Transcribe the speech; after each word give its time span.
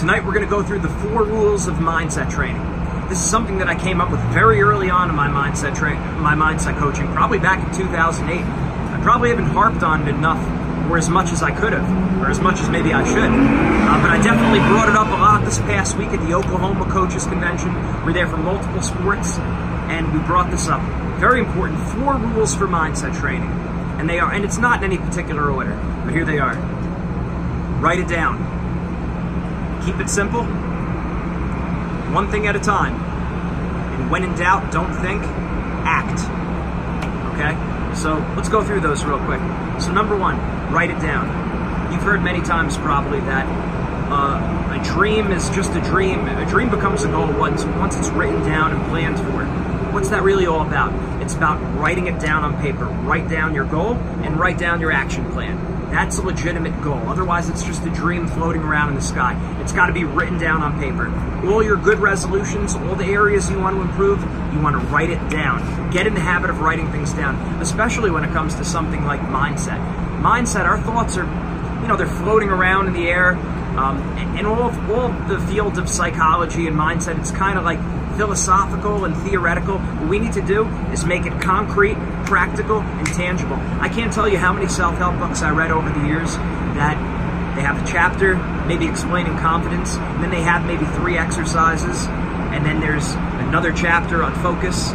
Tonight 0.00 0.24
we're 0.24 0.32
going 0.32 0.46
to 0.46 0.50
go 0.50 0.62
through 0.62 0.78
the 0.78 0.88
four 0.88 1.24
rules 1.24 1.66
of 1.66 1.74
mindset 1.74 2.30
training. 2.30 2.62
This 3.10 3.18
is 3.18 3.30
something 3.30 3.58
that 3.58 3.68
I 3.68 3.78
came 3.78 4.00
up 4.00 4.10
with 4.10 4.20
very 4.32 4.62
early 4.62 4.88
on 4.88 5.10
in 5.10 5.14
my 5.14 5.28
mindset 5.28 5.76
tra- 5.76 5.94
my 6.18 6.32
mindset 6.32 6.78
coaching, 6.78 7.06
probably 7.12 7.38
back 7.38 7.62
in 7.68 7.74
2008. 7.74 8.40
I 8.40 9.00
probably 9.02 9.28
haven't 9.28 9.50
harped 9.52 9.82
on 9.82 10.08
it 10.08 10.08
enough 10.08 10.40
or 10.90 10.96
as 10.96 11.10
much 11.10 11.32
as 11.32 11.42
I 11.42 11.50
could 11.50 11.74
have, 11.74 11.84
or 12.18 12.30
as 12.30 12.40
much 12.40 12.60
as 12.60 12.70
maybe 12.70 12.94
I 12.94 13.04
should. 13.04 13.18
Uh, 13.18 14.00
but 14.00 14.10
I 14.10 14.18
definitely 14.22 14.60
brought 14.70 14.88
it 14.88 14.96
up 14.96 15.08
a 15.08 15.20
lot 15.20 15.44
this 15.44 15.58
past 15.58 15.98
week 15.98 16.08
at 16.08 16.26
the 16.26 16.32
Oklahoma 16.32 16.90
Coaches 16.90 17.26
Convention. 17.26 17.74
We're 18.02 18.14
there 18.14 18.26
for 18.26 18.38
multiple 18.38 18.80
sports, 18.80 19.36
and 19.92 20.10
we 20.14 20.20
brought 20.20 20.50
this 20.50 20.66
up. 20.66 20.80
Very 21.20 21.40
important. 21.40 21.78
Four 21.90 22.16
rules 22.16 22.54
for 22.54 22.66
mindset 22.66 23.14
training, 23.20 23.50
and 24.00 24.08
they 24.08 24.18
are, 24.18 24.32
and 24.32 24.46
it's 24.46 24.56
not 24.56 24.82
in 24.82 24.92
any 24.92 24.96
particular 24.96 25.50
order, 25.50 25.78
but 26.06 26.14
here 26.14 26.24
they 26.24 26.38
are. 26.38 26.54
Write 27.82 27.98
it 27.98 28.08
down. 28.08 28.49
Keep 29.84 30.00
it 30.00 30.10
simple. 30.10 30.44
One 32.12 32.30
thing 32.30 32.46
at 32.46 32.56
a 32.56 32.60
time. 32.60 32.94
And 32.94 34.10
when 34.10 34.24
in 34.24 34.34
doubt, 34.34 34.72
don't 34.72 34.92
think, 34.94 35.22
act. 35.84 36.20
Okay? 37.34 37.94
So 37.94 38.14
let's 38.36 38.48
go 38.48 38.62
through 38.62 38.80
those 38.80 39.04
real 39.04 39.18
quick. 39.20 39.40
So, 39.80 39.92
number 39.92 40.16
one, 40.16 40.38
write 40.72 40.90
it 40.90 41.00
down. 41.00 41.92
You've 41.92 42.02
heard 42.02 42.22
many 42.22 42.40
times 42.40 42.76
probably 42.78 43.20
that 43.20 43.46
uh, 44.10 44.80
a 44.80 44.84
dream 44.84 45.32
is 45.32 45.48
just 45.50 45.74
a 45.74 45.80
dream. 45.80 46.26
A 46.26 46.48
dream 46.48 46.70
becomes 46.70 47.04
a 47.04 47.08
goal 47.08 47.32
once, 47.38 47.64
once 47.64 47.96
it's 47.96 48.08
written 48.08 48.42
down 48.42 48.72
and 48.72 48.84
planned 48.90 49.18
for. 49.18 49.44
What's 49.92 50.08
that 50.10 50.22
really 50.22 50.46
all 50.46 50.66
about? 50.66 50.92
It's 51.22 51.34
about 51.34 51.58
writing 51.78 52.06
it 52.06 52.20
down 52.20 52.44
on 52.44 52.60
paper. 52.60 52.84
Write 52.84 53.28
down 53.28 53.54
your 53.54 53.64
goal 53.64 53.94
and 53.94 54.38
write 54.38 54.58
down 54.58 54.80
your 54.80 54.92
action 54.92 55.30
plan. 55.32 55.69
That's 55.90 56.18
a 56.18 56.22
legitimate 56.22 56.80
goal. 56.82 57.00
Otherwise, 57.08 57.48
it's 57.48 57.64
just 57.64 57.84
a 57.84 57.90
dream 57.90 58.28
floating 58.28 58.62
around 58.62 58.90
in 58.90 58.94
the 58.94 59.02
sky. 59.02 59.34
It's 59.60 59.72
got 59.72 59.86
to 59.86 59.92
be 59.92 60.04
written 60.04 60.38
down 60.38 60.62
on 60.62 60.78
paper. 60.78 61.08
All 61.48 61.62
your 61.62 61.76
good 61.76 61.98
resolutions, 61.98 62.74
all 62.74 62.94
the 62.94 63.06
areas 63.06 63.50
you 63.50 63.58
want 63.58 63.76
to 63.76 63.82
improve, 63.82 64.20
you 64.54 64.60
want 64.60 64.80
to 64.80 64.86
write 64.88 65.10
it 65.10 65.30
down. 65.30 65.90
Get 65.90 66.06
in 66.06 66.14
the 66.14 66.20
habit 66.20 66.48
of 66.48 66.60
writing 66.60 66.90
things 66.92 67.12
down, 67.12 67.34
especially 67.60 68.10
when 68.10 68.24
it 68.24 68.32
comes 68.32 68.54
to 68.54 68.64
something 68.64 69.04
like 69.04 69.20
mindset. 69.20 69.78
Mindset, 70.20 70.64
our 70.64 70.80
thoughts 70.80 71.16
are, 71.16 71.24
you 71.82 71.88
know, 71.88 71.96
they're 71.96 72.06
floating 72.06 72.50
around 72.50 72.86
in 72.86 72.92
the 72.92 73.08
air. 73.08 73.32
Um, 73.70 73.98
and 74.36 74.46
all 74.46 74.70
all 74.92 75.08
the 75.28 75.38
fields 75.48 75.78
of 75.78 75.88
psychology 75.88 76.66
and 76.66 76.76
mindset, 76.76 77.18
it's 77.18 77.30
kind 77.30 77.58
of 77.58 77.64
like 77.64 77.78
philosophical 78.20 79.06
and 79.06 79.16
theoretical. 79.16 79.78
What 79.78 80.10
we 80.10 80.18
need 80.18 80.34
to 80.34 80.42
do 80.42 80.66
is 80.92 81.06
make 81.06 81.24
it 81.24 81.40
concrete, 81.40 81.94
practical, 82.26 82.80
and 82.80 83.06
tangible. 83.06 83.56
I 83.80 83.88
can't 83.88 84.12
tell 84.12 84.28
you 84.28 84.36
how 84.36 84.52
many 84.52 84.68
self 84.68 84.98
help 84.98 85.18
books 85.18 85.40
I 85.40 85.48
read 85.52 85.70
over 85.70 85.88
the 85.88 86.06
years 86.06 86.34
that 86.76 86.98
they 87.56 87.62
have 87.62 87.82
a 87.82 87.90
chapter, 87.90 88.36
maybe 88.66 88.86
explaining 88.86 89.38
confidence, 89.38 89.94
and 89.96 90.22
then 90.22 90.30
they 90.30 90.42
have 90.42 90.66
maybe 90.66 90.84
three 90.96 91.16
exercises, 91.16 92.04
and 92.52 92.62
then 92.62 92.78
there's 92.78 93.10
another 93.48 93.72
chapter 93.72 94.22
on 94.22 94.34
focus, 94.42 94.92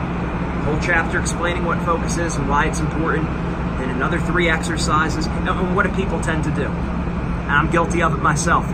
whole 0.65 0.79
chapter 0.79 1.19
explaining 1.19 1.65
what 1.65 1.83
focus 1.83 2.19
is 2.19 2.35
and 2.35 2.47
why 2.47 2.67
it's 2.67 2.79
important, 2.79 3.25
then 3.25 3.89
another 3.89 4.19
three 4.19 4.49
exercises. 4.49 5.25
And 5.25 5.75
what 5.75 5.87
do 5.87 5.95
people 5.95 6.21
tend 6.21 6.43
to 6.43 6.51
do? 6.51 6.67
I'm 6.67 7.71
guilty 7.71 8.03
of 8.03 8.13
it 8.13 8.21
myself. 8.21 8.67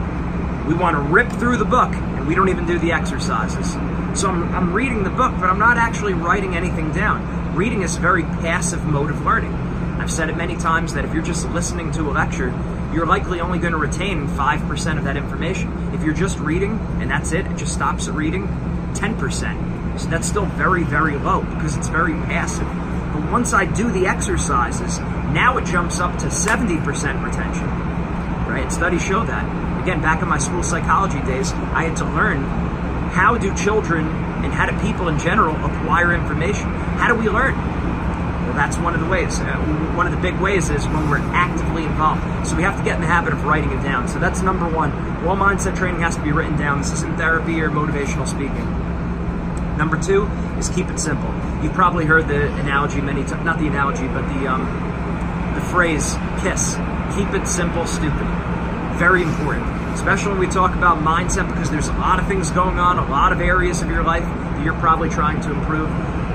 We 0.68 0.74
want 0.74 0.98
to 0.98 1.02
rip 1.02 1.30
through 1.32 1.56
the 1.56 1.66
book 1.66 1.94
and 1.94 2.28
we 2.28 2.36
don't 2.36 2.50
even 2.50 2.66
do 2.66 2.78
the 2.80 2.92
exercises. 2.92 3.78
So 4.14 4.30
I'm, 4.30 4.44
I'm 4.54 4.74
reading 4.74 5.04
the 5.04 5.10
book, 5.10 5.32
but 5.40 5.50
I'm 5.50 5.60
not 5.60 5.78
actually 5.78 6.14
writing 6.14 6.56
anything 6.56 6.92
down. 6.92 7.56
Reading 7.56 7.82
is 7.82 7.96
a 7.96 8.00
very 8.00 8.24
passive 8.24 8.84
mode 8.86 9.10
of 9.10 9.24
learning. 9.24 9.54
I've 9.54 10.12
said 10.12 10.30
it 10.30 10.36
many 10.36 10.56
times 10.56 10.94
that 10.96 11.06
if 11.06 11.14
you're 11.14 11.24
just 11.24 11.48
listening 11.50 11.92
to 11.94 12.10
a 12.10 12.12
lecture, 12.12 12.50
you're 12.94 13.06
likely 13.06 13.40
only 13.40 13.60
going 13.60 13.72
to 13.72 13.78
retain 13.78 14.28
5% 14.28 14.98
of 14.98 15.04
that 15.06 15.16
information. 15.16 15.94
If 15.94 16.04
you're 16.04 16.14
just 16.14 16.40
reading 16.40 16.80
and 17.00 17.10
that's 17.10 17.32
it, 17.32 17.46
it 17.46 17.56
just 17.56 17.74
stops 17.74 18.08
at 18.08 18.14
reading, 18.14 18.48
10%. 18.94 20.00
So 20.00 20.08
that's 20.10 20.28
still 20.28 20.46
very, 20.46 20.84
very 20.84 21.18
low 21.18 21.42
because 21.42 21.78
it's 21.78 21.88
very 21.88 22.14
passive. 22.14 22.68
But 23.14 23.32
once 23.32 23.54
I 23.54 23.66
do 23.66 23.92
the 23.92 24.08
exercises, 24.08 25.00
now 25.00 25.58
it 25.58 25.66
jumps 25.66 26.00
up 26.00 26.18
to 26.20 26.28
70% 26.28 27.24
retention. 27.24 27.68
Right? 28.48 28.72
Studies 28.72 29.04
show 29.06 29.24
that. 29.24 29.82
Again, 29.82 30.02
back 30.02 30.22
in 30.22 30.28
my 30.28 30.38
school 30.38 30.64
psychology 30.64 31.22
days, 31.22 31.54
I 31.54 31.86
had 31.86 31.98
to 31.98 32.06
learn 32.06 32.44
how 33.12 33.38
do 33.38 33.54
children 33.56 34.08
and 34.08 34.54
how 34.54 34.66
do 34.66 34.78
people 34.80 35.10
in 35.10 35.20
general 35.20 35.56
acquire 35.66 36.14
information? 36.14 36.66
How 36.98 37.08
do 37.08 37.16
we 37.16 37.30
learn? 37.30 37.56
Well, 37.56 38.54
that's 38.54 38.78
one 38.78 38.96
of 38.96 39.02
the 39.02 39.08
ways. 39.08 39.40
Uh, 39.40 39.58
one 39.96 40.08
of 40.08 40.14
the 40.14 40.20
big 40.20 40.40
ways 40.40 40.70
is 40.70 40.86
when 40.88 41.10
we're 41.10 41.20
actively 41.20 41.84
involved. 41.84 42.48
So 42.48 42.56
we 42.56 42.64
have 42.64 42.78
to 42.78 42.84
get 42.84 42.96
in 42.96 43.02
the 43.02 43.08
habit 43.08 43.34
of 43.34 43.44
writing 43.44 43.72
it 43.72 43.84
down. 43.84 44.08
So 44.08 44.18
that's 44.18 44.42
number 44.42 44.68
one. 44.68 44.92
All 45.28 45.36
mindset 45.36 45.78
training 45.78 46.02
has 46.02 46.16
to 46.16 46.24
be 46.24 46.32
written 46.32 46.58
down. 46.58 46.80
This 46.80 46.94
isn't 46.94 47.18
therapy 47.18 47.62
or 47.62 47.70
motivational 47.70 48.28
speaking. 48.28 48.66
Number 49.78 50.02
two 50.02 50.26
is 50.58 50.70
keep 50.70 50.88
it 50.90 51.00
simple. 51.00 51.34
You've 51.62 51.74
probably 51.74 52.06
heard 52.06 52.28
the 52.28 52.48
analogy 52.60 53.02
many 53.02 53.24
times, 53.24 53.44
not 53.44 53.60
the 53.60 53.68
analogy, 53.68 54.08
but 54.08 54.22
the 54.34 54.48
um, 54.48 54.64
the 55.56 55.62
phrase 55.62 56.16
KISS. 56.42 56.76
Keep 57.16 57.34
it 57.34 57.48
simple, 57.48 57.86
stupid. 57.86 58.28
Very 58.98 59.22
important 59.22 59.81
especially 59.94 60.32
when 60.32 60.40
we 60.40 60.48
talk 60.48 60.76
about 60.76 61.00
mindset 61.00 61.48
because 61.48 61.70
there's 61.70 61.88
a 61.88 61.94
lot 61.94 62.20
of 62.20 62.28
things 62.28 62.50
going 62.52 62.80
on, 62.80 62.98
a 62.98 63.10
lot 63.10 63.32
of 63.32 63.42
areas 63.42 63.82
of 63.82 63.90
your 63.90 64.04
life 64.04 64.24
that 64.24 64.64
you're 64.64 64.80
probably 64.80 65.10
trying 65.10 65.42
to 65.42 65.52
improve. 65.52 65.90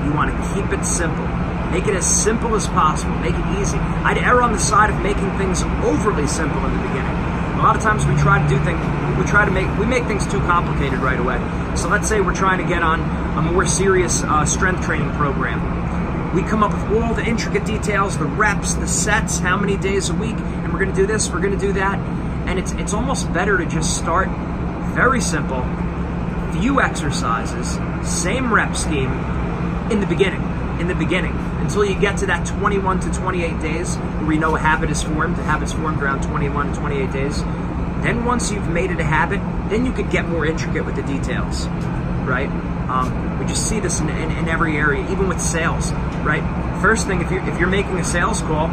You 0.05 0.13
want 0.13 0.31
to 0.31 0.53
keep 0.53 0.71
it 0.71 0.85
simple. 0.85 1.25
Make 1.71 1.87
it 1.87 1.95
as 1.95 2.05
simple 2.05 2.55
as 2.55 2.67
possible. 2.67 3.15
Make 3.17 3.35
it 3.35 3.59
easy. 3.59 3.77
I'd 3.77 4.17
err 4.17 4.41
on 4.41 4.53
the 4.53 4.59
side 4.59 4.89
of 4.89 5.01
making 5.01 5.37
things 5.37 5.63
overly 5.83 6.27
simple 6.27 6.63
in 6.65 6.71
the 6.77 6.87
beginning. 6.87 7.15
A 7.57 7.61
lot 7.61 7.75
of 7.75 7.81
times 7.81 8.05
we 8.05 8.15
try 8.15 8.41
to 8.41 8.47
do 8.47 8.63
things, 8.63 8.79
we 9.17 9.25
try 9.25 9.43
to 9.43 9.51
make, 9.51 9.67
we 9.79 9.85
make 9.85 10.05
things 10.05 10.27
too 10.27 10.39
complicated 10.41 10.99
right 10.99 11.19
away. 11.19 11.39
So 11.75 11.89
let's 11.89 12.07
say 12.07 12.21
we're 12.21 12.35
trying 12.35 12.59
to 12.59 12.67
get 12.67 12.83
on 12.83 13.01
a 13.37 13.41
more 13.41 13.65
serious 13.65 14.21
uh, 14.23 14.45
strength 14.45 14.85
training 14.85 15.11
program. 15.13 16.35
We 16.35 16.43
come 16.43 16.61
up 16.61 16.71
with 16.71 17.01
all 17.01 17.15
the 17.15 17.25
intricate 17.25 17.65
details, 17.65 18.17
the 18.17 18.25
reps, 18.25 18.75
the 18.75 18.87
sets, 18.87 19.39
how 19.39 19.57
many 19.57 19.75
days 19.75 20.09
a 20.09 20.13
week, 20.13 20.35
and 20.35 20.71
we're 20.71 20.79
going 20.79 20.91
to 20.91 20.95
do 20.95 21.07
this, 21.07 21.29
we're 21.29 21.41
going 21.41 21.57
to 21.57 21.65
do 21.65 21.73
that 21.73 21.97
and 22.47 22.57
it's 22.57 22.71
it's 22.73 22.93
almost 22.93 23.31
better 23.33 23.57
to 23.57 23.65
just 23.65 23.97
start 23.97 24.29
very 24.95 25.21
simple, 25.21 25.61
few 26.59 26.81
exercises, 26.81 27.77
same 28.07 28.51
rep 28.51 28.75
scheme 28.75 29.11
in 29.91 29.99
the 29.99 30.07
beginning. 30.07 30.41
In 30.79 30.87
the 30.87 30.95
beginning, 30.95 31.35
until 31.59 31.83
you 31.83 31.99
get 31.99 32.17
to 32.19 32.27
that 32.27 32.45
21 32.45 32.99
to 32.99 33.11
28 33.11 33.59
days 33.59 33.95
where 33.95 34.25
we 34.27 34.37
know 34.37 34.55
a 34.55 34.59
habit 34.59 34.91
is 34.91 35.01
formed. 35.01 35.35
The 35.35 35.43
habit's 35.43 35.73
formed 35.73 36.01
around 36.03 36.21
21 36.21 36.73
to 36.73 36.79
28 36.79 37.11
days. 37.11 37.41
Then 38.03 38.25
once 38.25 38.51
you've 38.51 38.69
made 38.69 38.91
it 38.91 38.99
a 38.99 39.03
habit, 39.03 39.39
then 39.69 39.85
you 39.85 39.91
could 39.91 40.11
get 40.11 40.27
more 40.27 40.45
intricate 40.45 40.85
with 40.85 40.95
the 40.95 41.01
details, 41.01 41.67
right? 42.27 42.47
Um, 42.89 43.39
we 43.39 43.47
just 43.47 43.67
see 43.67 43.79
this 43.79 43.99
in, 44.01 44.09
in, 44.09 44.29
in 44.31 44.47
every 44.47 44.77
area, 44.77 45.01
even 45.11 45.27
with 45.27 45.41
sales, 45.41 45.91
right? 46.21 46.43
First 46.79 47.07
thing, 47.07 47.21
if 47.21 47.31
you're 47.31 47.43
if 47.49 47.59
you're 47.59 47.69
making 47.69 47.97
a 47.97 48.03
sales 48.03 48.41
call, 48.41 48.67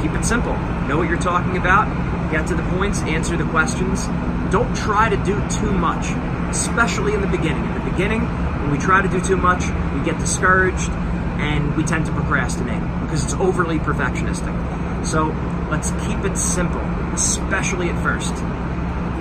keep 0.00 0.12
it 0.12 0.24
simple. 0.24 0.56
Know 0.88 0.96
what 0.96 1.10
you're 1.10 1.20
talking 1.20 1.58
about 1.58 1.86
Get 2.30 2.46
to 2.48 2.54
the 2.54 2.62
points, 2.62 3.00
answer 3.00 3.36
the 3.36 3.44
questions. 3.44 4.06
Don't 4.50 4.74
try 4.76 5.08
to 5.08 5.16
do 5.16 5.34
too 5.48 5.72
much, 5.72 6.06
especially 6.50 7.14
in 7.14 7.20
the 7.20 7.26
beginning. 7.26 7.64
In 7.64 7.84
the 7.84 7.90
beginning, 7.90 8.22
when 8.22 8.70
we 8.70 8.78
try 8.78 9.02
to 9.02 9.08
do 9.08 9.20
too 9.20 9.36
much, 9.36 9.64
we 9.94 10.04
get 10.04 10.18
discouraged 10.18 10.90
and 11.38 11.76
we 11.76 11.82
tend 11.84 12.06
to 12.06 12.12
procrastinate 12.12 12.82
because 13.02 13.24
it's 13.24 13.34
overly 13.34 13.78
perfectionistic. 13.78 14.54
So 15.06 15.28
let's 15.70 15.90
keep 16.06 16.24
it 16.24 16.36
simple, 16.36 16.80
especially 17.12 17.90
at 17.90 18.02
first. 18.02 18.34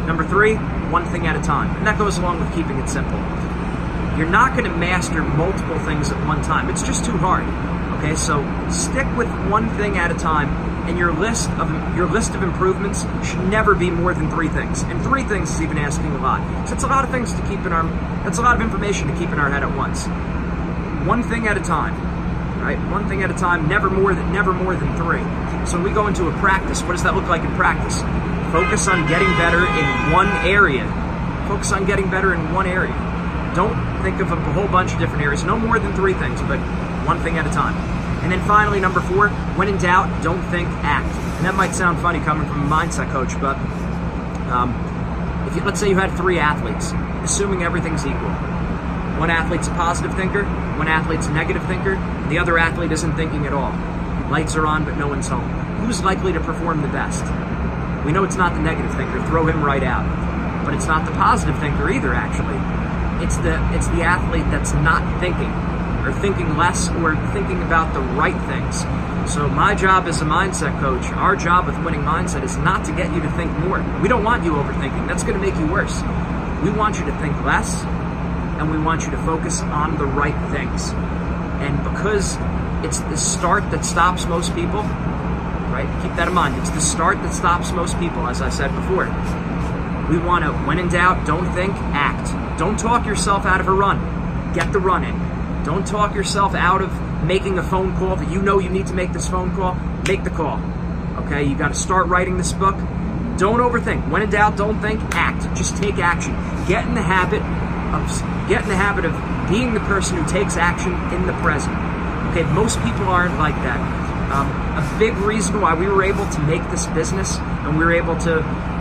Number 0.06 0.26
three, 0.26 0.56
one 0.92 1.06
thing 1.06 1.28
at 1.28 1.36
a 1.36 1.42
time. 1.42 1.76
And 1.78 1.88
that 1.88 1.98
goes 1.98 2.18
along 2.18 2.40
with 2.40 2.54
keeping 2.54 2.78
it 2.78 2.88
simple. 2.90 3.18
You're 4.18 4.30
not 4.30 4.56
going 4.56 4.70
to 4.70 4.78
master 4.78 5.24
multiple 5.24 5.80
things 5.80 6.12
at 6.12 6.28
one 6.28 6.42
time, 6.44 6.70
it's 6.70 6.84
just 6.84 7.04
too 7.04 7.18
hard. 7.18 7.44
Okay, 7.98 8.16
so 8.16 8.44
stick 8.70 9.08
with 9.18 9.30
one 9.50 9.70
thing 9.78 9.98
at 9.98 10.12
a 10.12 10.16
time 10.16 10.73
and 10.88 10.98
your 10.98 11.14
list 11.14 11.50
of 11.52 11.70
your 11.96 12.08
list 12.08 12.36
of 12.36 12.44
improvements 12.44 13.04
should 13.26 13.44
never 13.50 13.76
be 13.76 13.90
more 13.90 14.14
than 14.14 14.30
three 14.30 14.50
things. 14.50 14.84
And 14.84 15.02
three 15.02 15.24
things 15.24 15.50
is 15.52 15.62
even 15.62 15.78
asking 15.78 16.12
a 16.12 16.18
lot. 16.18 16.68
So 16.68 16.74
it's 16.74 16.84
a 16.84 16.88
lot 16.88 17.04
of 17.04 17.12
things 17.12 17.34
to 17.34 17.42
keep 17.48 17.60
in 17.66 17.74
our 17.74 17.84
that's 18.24 18.38
a 18.38 18.42
lot 18.42 18.56
of 18.56 18.62
information 18.62 19.08
to 19.08 19.14
keep 19.18 19.30
in 19.30 19.40
our 19.40 19.50
head 19.50 19.64
at 19.64 19.76
once. 19.76 20.06
One 21.08 21.24
thing 21.24 21.48
at 21.48 21.58
a 21.58 21.62
time. 21.62 22.12
Right? 22.62 22.80
One 22.90 23.10
thing 23.10 23.24
at 23.24 23.30
a 23.30 23.34
time, 23.34 23.68
never 23.68 23.90
more 23.90 24.16
than 24.16 24.32
never 24.32 24.54
more 24.54 24.76
than 24.76 24.96
three. 24.96 25.20
So 25.66 25.76
when 25.76 25.84
we 25.84 25.92
go 25.92 26.08
into 26.08 26.30
a 26.30 26.34
practice, 26.40 26.82
what 26.82 26.94
does 26.94 27.04
that 27.04 27.14
look 27.14 27.28
like 27.28 27.44
in 27.44 27.52
practice? 27.56 28.00
Focus 28.54 28.88
on 28.88 29.08
getting 29.08 29.28
better 29.36 29.66
in 29.66 30.14
one 30.14 30.30
area. 30.48 30.86
Focus 31.48 31.74
on 31.74 31.86
getting 31.86 32.10
better 32.10 32.34
in 32.34 32.54
one 32.54 32.68
area. 32.68 32.94
Don't 33.56 33.76
think 34.02 34.22
of 34.22 34.32
a 34.32 34.36
whole 34.54 34.68
bunch 34.68 34.94
of 34.94 35.00
different 35.00 35.24
areas. 35.24 35.44
No 35.44 35.58
more 35.58 35.78
than 35.78 35.94
three 35.94 36.14
things, 36.14 36.42
but 36.44 36.60
one 37.06 37.20
thing 37.20 37.38
at 37.38 37.46
a 37.46 37.52
time. 37.52 37.76
And 38.24 38.32
then 38.32 38.42
finally, 38.48 38.80
number 38.80 39.02
four, 39.02 39.30
when 39.58 39.68
in 39.68 39.78
doubt, 39.78 40.24
don't 40.24 40.42
think, 40.50 40.68
act. 40.82 41.14
And 41.38 41.46
that 41.46 41.56
might 41.56 41.76
sound 41.76 42.00
funny 42.00 42.20
coming 42.22 42.48
from 42.48 42.64
a 42.64 42.70
mindset 42.70 43.12
coach, 43.12 43.40
but 43.40 43.58
um, 44.50 44.72
if 45.48 45.56
you, 45.56 45.64
let's 45.64 45.80
say 45.80 45.90
you 45.90 45.98
had 45.98 46.16
three 46.16 46.40
athletes, 46.40 46.94
assuming 47.24 47.64
everything's 47.64 48.06
equal. 48.06 48.32
One 49.20 49.30
athlete's 49.30 49.68
a 49.68 49.72
positive 49.72 50.16
thinker, 50.16 50.46
one 50.78 50.88
athlete's 50.88 51.28
a 51.28 51.32
negative 51.34 51.66
thinker, 51.68 51.96
the 52.30 52.40
other 52.40 52.58
athlete 52.58 52.92
isn't 52.92 53.16
thinking 53.16 53.46
at 53.46 53.54
all. 53.54 53.72
Lights 54.32 54.56
are 54.56 54.66
on, 54.66 54.86
but 54.86 54.98
no 54.98 55.08
one's 55.08 55.28
home. 55.28 55.48
Who's 55.84 56.02
likely 56.02 56.32
to 56.34 56.40
perform 56.40 56.82
the 56.82 56.88
best? 56.88 57.24
We 58.06 58.12
know 58.12 58.24
it's 58.24 58.36
not 58.38 58.54
the 58.54 58.62
negative 58.62 58.94
thinker. 58.96 59.22
Throw 59.28 59.46
him 59.48 59.64
right 59.64 59.84
out. 59.84 60.04
but 60.66 60.74
it's 60.74 60.88
not 60.88 61.06
the 61.06 61.12
positive 61.12 61.58
thinker 61.60 61.92
either. 61.92 62.14
Actually, 62.14 62.58
it's 63.24 63.38
the 63.38 63.56
it's 63.76 63.88
the 63.88 64.02
athlete 64.02 64.46
that's 64.50 64.74
not 64.74 65.04
thinking 65.20 65.52
or 66.04 66.12
thinking 66.14 66.58
less 66.58 66.90
or 66.90 67.16
thinking 67.32 67.62
about 67.64 67.94
the 67.94 68.00
right 68.00 68.40
things. 68.48 68.82
So 69.32 69.48
my 69.48 69.74
job 69.74 70.06
as 70.08 70.22
a 70.22 70.26
mindset 70.26 70.80
coach, 70.80 71.06
our 71.14 71.36
job 71.36 71.66
with 71.66 71.78
winning 71.84 72.02
mindset 72.02 72.44
is 72.44 72.58
not 72.58 72.84
to 72.86 72.92
get 72.92 73.14
you 73.14 73.22
to 73.22 73.32
think 73.32 73.52
more. 73.60 73.82
We 74.02 74.10
don't 74.10 74.24
want 74.24 74.44
you 74.44 74.52
overthinking. 74.52 75.08
That's 75.08 75.24
going 75.24 75.40
to 75.40 75.42
make 75.42 75.56
you 75.56 75.68
worse. 75.68 76.02
We 76.62 76.72
want 76.72 77.00
you 77.00 77.06
to 77.06 77.18
think 77.20 77.42
less 77.44 77.84
and 77.84 78.70
we 78.70 78.78
want 78.78 79.04
you 79.04 79.12
to 79.12 79.18
focus 79.20 79.62
on 79.62 79.98
the 79.98 80.06
right 80.06 80.36
things. 80.52 80.92
And 81.62 81.82
because 81.84 82.38
it's 82.86 83.00
the 83.00 83.18
start 83.18 83.72
that 83.72 83.86
stops 83.86 84.26
most 84.26 84.54
people, 84.54 84.82
right? 85.72 85.88
Keep 86.04 86.16
that 86.18 86.28
in 86.28 86.34
mind. 86.34 86.56
It's 86.58 86.70
the 86.70 86.82
start 86.82 87.18
that 87.24 87.34
stops 87.34 87.72
most 87.72 87.98
people, 88.00 88.28
as 88.28 88.42
I 88.42 88.50
said 88.50 88.76
before. 88.76 89.06
We 90.10 90.18
want 90.18 90.44
to, 90.44 90.52
when 90.68 90.80
in 90.80 90.90
doubt, 90.90 91.26
don't 91.26 91.50
think, 91.54 91.74
act. 91.94 92.60
Don't 92.60 92.78
talk 92.78 93.06
yourself 93.06 93.46
out 93.46 93.62
of 93.62 93.68
a 93.68 93.72
run. 93.72 94.54
Get 94.54 94.72
the 94.74 94.80
run 94.80 95.04
in. 95.04 95.23
Don't 95.64 95.88
talk 95.88 96.14
yourself 96.14 96.56
out 96.56 96.82
of 96.82 96.92
making 97.24 97.58
a 97.58 97.64
phone 97.64 97.96
call 97.96 98.18
that 98.18 98.30
you 98.30 98.42
know 98.42 98.60
you 98.60 98.70
need 98.70 98.88
to 98.88 98.94
make 98.94 99.14
this 99.14 99.30
phone 99.30 99.56
call. 99.56 99.76
Make 100.08 100.24
the 100.24 100.30
call. 100.30 100.60
Okay, 101.26 101.44
you 101.44 101.56
got 101.56 101.70
to 101.70 101.76
start 101.76 102.08
writing 102.08 102.38
this 102.38 102.52
book. 102.52 102.76
Don't 103.38 103.60
overthink. 103.60 104.10
When 104.10 104.22
in 104.22 104.30
doubt, 104.30 104.58
don't 104.58 104.80
think, 104.82 105.02
act. 105.16 105.44
Just 105.58 105.78
take 105.78 105.98
action. 106.00 106.34
Get 106.68 106.86
in 106.86 106.94
the 106.96 107.02
habit 107.02 107.42
of 107.94 108.50
get 108.50 108.64
in 108.64 108.70
the 108.70 108.76
habit 108.76 109.06
of 109.06 109.14
being 109.50 109.74
the 109.74 109.80
person 109.82 110.18
who 110.18 110.28
takes 110.28 110.58
action 110.58 110.94
in 111.14 111.26
the 111.26 111.34
present. 111.40 111.76
Okay, 112.32 112.44
most 112.54 112.78
people 112.82 113.06
aren't 113.06 113.38
like 113.38 113.56
that. 113.56 113.80
Um, 114.32 114.50
a 114.50 115.00
big 115.00 115.16
reason 115.18 115.62
why 115.62 115.76
we 115.76 115.88
were 115.88 116.04
able 116.04 116.28
to 116.28 116.40
make 116.42 116.68
this 116.72 116.88
business 116.88 117.38
and 117.38 117.78
we 117.78 117.86
were 117.86 117.94
able 117.94 118.18
to, 118.18 118.32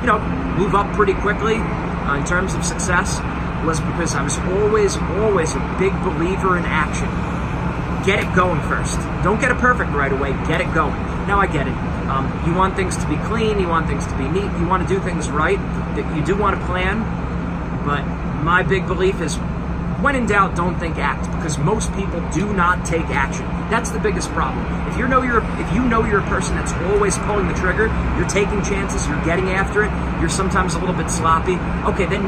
you 0.00 0.06
know, 0.06 0.18
move 0.56 0.74
up 0.74 0.92
pretty 0.94 1.14
quickly 1.14 1.56
uh, 1.56 2.16
in 2.16 2.24
terms 2.24 2.54
of 2.54 2.64
success 2.64 3.20
was 3.64 3.80
because 3.80 4.14
I 4.14 4.22
was 4.22 4.38
always, 4.38 4.96
always 4.96 5.54
a 5.54 5.76
big 5.78 5.92
believer 6.02 6.58
in 6.58 6.64
action. 6.64 7.08
Get 8.04 8.18
it 8.18 8.34
going 8.34 8.60
first. 8.62 8.98
Don't 9.22 9.40
get 9.40 9.50
it 9.50 9.58
perfect 9.58 9.92
right 9.92 10.12
away. 10.12 10.32
Get 10.46 10.60
it 10.60 10.72
going. 10.74 10.94
Now 11.26 11.38
I 11.38 11.46
get 11.46 11.68
it. 11.68 11.76
Um, 12.10 12.26
you 12.46 12.54
want 12.54 12.74
things 12.74 12.96
to 12.96 13.08
be 13.08 13.16
clean. 13.28 13.60
You 13.60 13.68
want 13.68 13.86
things 13.86 14.06
to 14.06 14.16
be 14.18 14.28
neat. 14.28 14.50
You 14.58 14.66
want 14.66 14.86
to 14.86 14.92
do 14.92 15.00
things 15.00 15.30
right. 15.30 15.58
That 15.96 16.16
you 16.16 16.24
do 16.24 16.36
want 16.36 16.58
to 16.58 16.66
plan. 16.66 17.00
But 17.86 18.04
my 18.42 18.62
big 18.62 18.86
belief 18.86 19.20
is 19.20 19.38
when 20.02 20.16
in 20.16 20.26
doubt, 20.26 20.56
don't 20.56 20.78
think 20.80 20.98
act 20.98 21.30
because 21.30 21.58
most 21.58 21.94
people 21.94 22.20
do 22.30 22.52
not 22.52 22.84
take 22.84 23.06
action. 23.06 23.46
That's 23.70 23.90
the 23.90 24.00
biggest 24.00 24.30
problem. 24.30 24.66
If 24.90 24.98
you 24.98 25.06
know 25.06 25.22
you're 25.22 25.44
if 25.60 25.72
you 25.72 25.84
know 25.84 26.04
you're 26.04 26.20
a 26.20 26.28
person 26.28 26.56
that's 26.56 26.72
always 26.90 27.16
pulling 27.18 27.46
the 27.46 27.54
trigger, 27.54 27.86
you're 28.18 28.28
taking 28.28 28.62
chances, 28.62 29.06
you're 29.06 29.24
getting 29.24 29.50
after 29.50 29.84
it, 29.84 30.20
you're 30.20 30.28
sometimes 30.28 30.74
a 30.74 30.80
little 30.80 30.94
bit 30.94 31.08
sloppy. 31.08 31.54
Okay, 31.86 32.06
then 32.06 32.24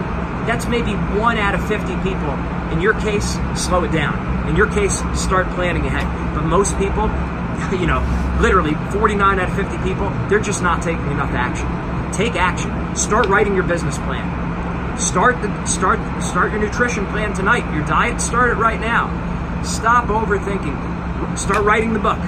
that's 0.47 0.67
maybe 0.67 0.93
one 1.19 1.39
out 1.39 1.55
of 1.55 1.67
50 1.67 1.95
people. 1.97 2.33
In 2.73 2.81
your 2.81 2.99
case, 3.01 3.37
slow 3.57 3.85
it 3.85 3.93
down. 3.93 4.49
In 4.49 4.57
your 4.57 4.71
case, 4.71 5.03
start 5.15 5.49
planning 5.51 5.87
ahead. 5.87 6.05
But 6.35 6.45
most 6.45 6.77
people, 6.79 7.05
you 7.79 7.87
know, 7.87 8.03
literally 8.41 8.75
49 8.93 9.39
out 9.39 9.49
of 9.49 9.57
50 9.57 9.79
people, 9.79 10.11
they're 10.29 10.41
just 10.41 10.63
not 10.63 10.83
taking 10.83 11.11
enough 11.11 11.31
action. 11.31 11.67
Take 12.13 12.37
action. 12.37 12.97
Start 12.97 13.27
writing 13.27 13.55
your 13.55 13.65
business 13.65 13.97
plan. 13.99 14.99
Start 14.99 15.43
the 15.43 15.67
start 15.67 15.99
start 16.23 16.53
your 16.53 16.61
nutrition 16.61 17.07
plan 17.07 17.35
tonight. 17.35 17.75
Your 17.75 17.85
diet, 17.85 18.21
start 18.21 18.51
it 18.51 18.55
right 18.55 18.79
now. 18.79 19.63
Stop 19.65 20.07
overthinking. 20.07 21.39
Start 21.39 21.65
writing 21.65 21.93
the 21.93 21.99
book. 21.99 22.19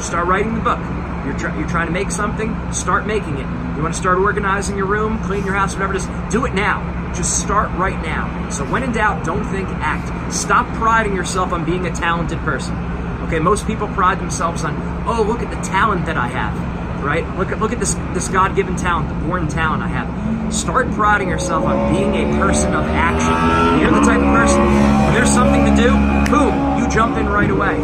Start 0.00 0.26
writing 0.26 0.54
the 0.54 0.60
book. 0.60 0.80
You're, 1.26 1.58
you're 1.58 1.68
trying 1.68 1.86
to 1.86 1.92
make 1.92 2.10
something, 2.12 2.54
start 2.72 3.06
making 3.06 3.38
it. 3.38 3.46
You 3.76 3.82
want 3.82 3.94
to 3.94 4.00
start 4.00 4.18
organizing 4.18 4.76
your 4.76 4.86
room, 4.86 5.22
clean 5.24 5.44
your 5.44 5.54
house, 5.54 5.74
whatever 5.74 5.94
it 5.94 5.96
is, 5.96 6.08
do 6.30 6.46
it 6.46 6.54
now. 6.54 6.95
Just 7.16 7.40
start 7.40 7.70
right 7.72 8.00
now. 8.02 8.50
So 8.50 8.64
when 8.64 8.82
in 8.82 8.92
doubt, 8.92 9.24
don't 9.24 9.44
think, 9.44 9.68
act. 9.68 10.32
Stop 10.32 10.66
priding 10.74 11.14
yourself 11.14 11.52
on 11.52 11.64
being 11.64 11.86
a 11.86 11.94
talented 11.94 12.38
person. 12.40 12.76
Okay, 13.22 13.38
most 13.38 13.66
people 13.66 13.88
pride 13.88 14.20
themselves 14.20 14.64
on, 14.64 14.76
oh, 15.08 15.22
look 15.22 15.40
at 15.40 15.50
the 15.50 15.60
talent 15.68 16.06
that 16.06 16.16
I 16.16 16.28
have 16.28 16.76
right? 17.06 17.24
Look 17.36 17.52
at 17.52 17.60
look 17.60 17.72
at 17.72 17.78
this 17.78 17.94
this 18.12 18.28
God-given 18.28 18.76
talent, 18.76 19.08
the 19.08 19.14
born 19.26 19.48
talent 19.48 19.82
I 19.82 19.88
have. 19.88 20.52
Start 20.52 20.90
priding 20.92 21.28
yourself 21.28 21.64
on 21.64 21.94
being 21.94 22.14
a 22.14 22.38
person 22.38 22.74
of 22.74 22.84
action. 22.84 23.80
You're 23.80 23.92
the 23.92 24.04
type 24.04 24.20
of 24.20 24.34
person 24.34 24.60
when 24.60 25.14
there's 25.14 25.30
something 25.30 25.64
to 25.64 25.76
do, 25.76 25.90
boom, 26.30 26.78
you 26.78 26.88
jump 26.88 27.16
in 27.16 27.28
right 27.28 27.50
away. 27.50 27.76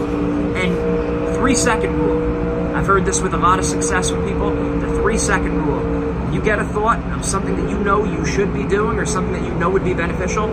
And 0.60 1.36
three 1.36 1.54
second 1.54 1.94
rule. 1.98 2.74
I've 2.74 2.86
heard 2.86 3.04
this 3.04 3.20
with 3.20 3.34
a 3.34 3.38
lot 3.38 3.58
of 3.58 3.64
success 3.64 4.10
with 4.10 4.26
people. 4.26 4.50
The 4.80 4.88
three 5.00 5.18
second 5.18 5.66
rule. 5.66 5.91
You 6.32 6.40
get 6.42 6.58
a 6.58 6.64
thought 6.64 6.98
of 7.12 7.24
something 7.24 7.56
that 7.56 7.68
you 7.68 7.78
know 7.78 8.04
you 8.04 8.24
should 8.24 8.54
be 8.54 8.64
doing 8.64 8.98
or 8.98 9.04
something 9.04 9.34
that 9.34 9.42
you 9.42 9.54
know 9.54 9.68
would 9.68 9.84
be 9.84 9.92
beneficial. 9.92 10.46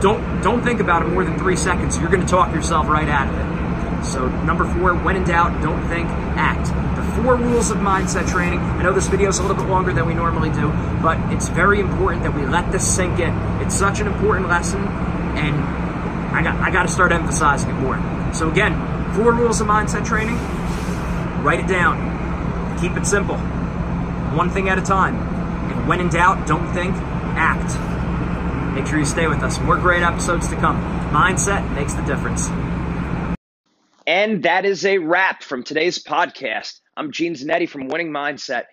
Don't 0.00 0.42
don't 0.42 0.62
think 0.62 0.80
about 0.80 1.02
it 1.02 1.08
more 1.08 1.24
than 1.24 1.38
three 1.38 1.56
seconds. 1.56 1.98
You're 1.98 2.10
going 2.10 2.20
to 2.20 2.26
talk 2.26 2.54
yourself 2.54 2.86
right 2.86 3.08
out 3.08 3.32
of 3.32 3.38
it. 3.40 4.04
So 4.04 4.28
number 4.44 4.64
four, 4.74 4.94
when 4.94 5.16
in 5.16 5.24
doubt, 5.24 5.62
don't 5.62 5.82
think, 5.88 6.08
act 6.36 6.68
The 6.96 7.22
four 7.22 7.36
rules 7.36 7.70
of 7.70 7.78
mindset 7.78 8.30
training. 8.30 8.60
I 8.60 8.82
know 8.82 8.92
this 8.92 9.08
video 9.08 9.30
is 9.30 9.38
a 9.38 9.42
little 9.42 9.56
bit 9.56 9.68
longer 9.68 9.92
than 9.92 10.06
we 10.06 10.14
normally 10.14 10.50
do, 10.50 10.68
but 11.02 11.18
it's 11.32 11.48
very 11.48 11.80
important 11.80 12.22
that 12.22 12.34
we 12.34 12.44
let 12.46 12.70
this 12.70 12.86
sink 12.86 13.18
in. 13.18 13.34
It's 13.62 13.74
such 13.74 14.00
an 14.00 14.06
important 14.06 14.48
lesson, 14.48 14.80
and 14.80 15.56
I 16.34 16.42
got 16.42 16.56
I 16.56 16.70
got 16.70 16.82
to 16.82 16.88
start 16.88 17.10
emphasizing 17.10 17.70
it 17.70 17.80
more. 17.80 17.98
So 18.34 18.50
again, 18.50 18.74
four 19.14 19.32
rules 19.32 19.60
of 19.62 19.66
mindset 19.66 20.04
training. 20.04 20.36
Write 21.42 21.60
it 21.60 21.68
down. 21.68 22.78
Keep 22.78 22.98
it 22.98 23.06
simple. 23.06 23.40
One 24.36 24.50
thing 24.50 24.68
at 24.68 24.78
a 24.78 24.82
time. 24.82 25.16
And 25.16 25.88
when 25.88 25.98
in 25.98 26.10
doubt, 26.10 26.46
don't 26.46 26.70
think, 26.74 26.94
act. 27.36 28.74
Make 28.74 28.86
sure 28.86 28.98
you 28.98 29.06
stay 29.06 29.26
with 29.28 29.42
us. 29.42 29.58
More 29.60 29.78
great 29.78 30.02
episodes 30.02 30.46
to 30.48 30.56
come. 30.56 30.76
Mindset 31.10 31.74
makes 31.74 31.94
the 31.94 32.02
difference. 32.02 32.46
And 34.06 34.42
that 34.42 34.66
is 34.66 34.84
a 34.84 34.98
wrap 34.98 35.42
from 35.42 35.62
today's 35.62 36.04
podcast. 36.04 36.80
I'm 36.98 37.12
Gene 37.12 37.34
Zanetti 37.34 37.66
from 37.66 37.88
Winning 37.88 38.10
Mindset. 38.12 38.64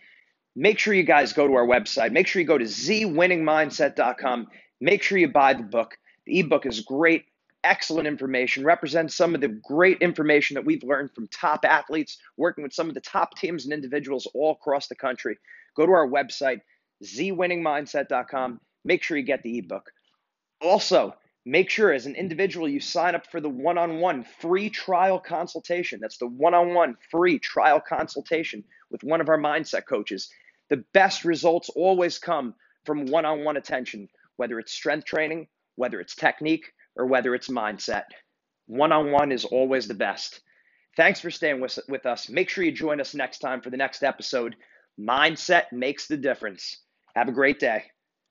Make 0.53 0.79
sure 0.79 0.93
you 0.93 1.03
guys 1.03 1.31
go 1.31 1.47
to 1.47 1.53
our 1.53 1.65
website. 1.65 2.11
Make 2.11 2.27
sure 2.27 2.41
you 2.41 2.47
go 2.47 2.57
to 2.57 2.65
zwinningmindset.com. 2.65 4.47
Make 4.81 5.01
sure 5.01 5.17
you 5.17 5.29
buy 5.29 5.53
the 5.53 5.63
book. 5.63 5.97
The 6.25 6.39
ebook 6.39 6.65
is 6.65 6.81
great, 6.81 7.23
excellent 7.63 8.07
information, 8.07 8.63
represents 8.63 9.15
some 9.15 9.35
of 9.35 9.41
the 9.41 9.47
great 9.47 9.99
information 10.01 10.55
that 10.55 10.65
we've 10.65 10.83
learned 10.83 11.11
from 11.13 11.27
top 11.27 11.65
athletes, 11.65 12.17
working 12.37 12.63
with 12.63 12.73
some 12.73 12.89
of 12.89 12.95
the 12.95 13.01
top 13.01 13.37
teams 13.37 13.65
and 13.65 13.73
individuals 13.73 14.27
all 14.33 14.51
across 14.51 14.87
the 14.87 14.95
country. 14.95 15.37
Go 15.75 15.85
to 15.85 15.91
our 15.91 16.07
website, 16.07 16.61
zwinningmindset.com. 17.03 18.59
Make 18.85 19.03
sure 19.03 19.17
you 19.17 19.23
get 19.23 19.43
the 19.43 19.59
ebook. 19.59 19.91
Also, 20.61 21.15
Make 21.45 21.69
sure 21.69 21.91
as 21.91 22.05
an 22.05 22.15
individual 22.15 22.69
you 22.69 22.79
sign 22.79 23.15
up 23.15 23.27
for 23.29 23.41
the 23.41 23.49
one 23.49 23.77
on 23.77 23.99
one 23.99 24.23
free 24.23 24.69
trial 24.69 25.19
consultation. 25.19 25.99
That's 26.01 26.17
the 26.17 26.27
one 26.27 26.53
on 26.53 26.73
one 26.73 26.95
free 27.11 27.37
trial 27.37 27.81
consultation 27.81 28.63
with 28.89 29.03
one 29.03 29.19
of 29.19 29.27
our 29.27 29.37
mindset 29.37 29.85
coaches. 29.85 30.29
The 30.69 30.85
best 30.93 31.25
results 31.25 31.69
always 31.69 32.17
come 32.17 32.55
from 32.85 33.07
one 33.07 33.25
on 33.25 33.43
one 33.43 33.57
attention, 33.57 34.07
whether 34.37 34.57
it's 34.57 34.71
strength 34.71 35.05
training, 35.05 35.47
whether 35.75 35.99
it's 35.99 36.15
technique, 36.15 36.71
or 36.95 37.05
whether 37.05 37.35
it's 37.35 37.49
mindset. 37.49 38.05
One 38.67 38.91
on 38.91 39.11
one 39.11 39.31
is 39.31 39.45
always 39.45 39.87
the 39.87 39.93
best. 39.93 40.41
Thanks 40.95 41.19
for 41.19 41.31
staying 41.31 41.59
with, 41.59 41.79
with 41.89 42.05
us. 42.05 42.29
Make 42.29 42.49
sure 42.49 42.63
you 42.63 42.71
join 42.71 43.01
us 43.01 43.15
next 43.15 43.39
time 43.39 43.61
for 43.61 43.69
the 43.69 43.77
next 43.77 44.03
episode. 44.03 44.55
Mindset 44.99 45.65
makes 45.71 46.07
the 46.07 46.17
difference. 46.17 46.77
Have 47.15 47.27
a 47.29 47.33
great 47.33 47.59
day. 47.59 47.83